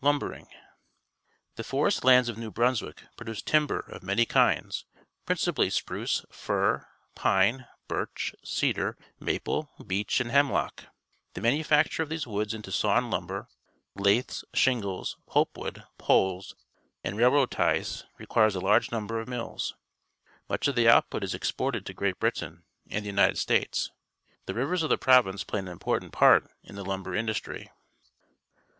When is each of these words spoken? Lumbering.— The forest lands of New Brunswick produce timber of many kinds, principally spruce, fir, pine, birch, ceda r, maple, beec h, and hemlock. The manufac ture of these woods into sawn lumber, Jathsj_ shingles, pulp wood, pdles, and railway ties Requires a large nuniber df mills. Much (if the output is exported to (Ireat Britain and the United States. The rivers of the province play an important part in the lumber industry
Lumbering.— 0.00 0.48
The 1.54 1.62
forest 1.62 2.02
lands 2.02 2.28
of 2.28 2.36
New 2.36 2.50
Brunswick 2.50 3.04
produce 3.16 3.42
timber 3.42 3.78
of 3.78 4.02
many 4.02 4.26
kinds, 4.26 4.84
principally 5.24 5.70
spruce, 5.70 6.24
fir, 6.32 6.84
pine, 7.14 7.68
birch, 7.86 8.34
ceda 8.44 8.82
r, 8.84 8.96
maple, 9.20 9.70
beec 9.78 10.08
h, 10.10 10.20
and 10.20 10.32
hemlock. 10.32 10.86
The 11.34 11.40
manufac 11.40 11.90
ture 11.92 12.02
of 12.02 12.08
these 12.08 12.26
woods 12.26 12.54
into 12.54 12.72
sawn 12.72 13.08
lumber, 13.08 13.46
Jathsj_ 13.96 14.42
shingles, 14.52 15.16
pulp 15.28 15.56
wood, 15.56 15.84
pdles, 15.96 16.54
and 17.04 17.16
railway 17.16 17.46
ties 17.46 18.02
Requires 18.18 18.56
a 18.56 18.60
large 18.60 18.88
nuniber 18.88 19.22
df 19.24 19.28
mills. 19.28 19.74
Much 20.48 20.66
(if 20.66 20.74
the 20.74 20.88
output 20.88 21.22
is 21.22 21.34
exported 21.34 21.86
to 21.86 21.94
(Ireat 21.94 22.18
Britain 22.18 22.64
and 22.90 23.04
the 23.04 23.10
United 23.10 23.38
States. 23.38 23.92
The 24.46 24.54
rivers 24.54 24.82
of 24.82 24.90
the 24.90 24.98
province 24.98 25.44
play 25.44 25.60
an 25.60 25.68
important 25.68 26.10
part 26.10 26.50
in 26.64 26.74
the 26.74 26.84
lumber 26.84 27.14
industry 27.14 27.70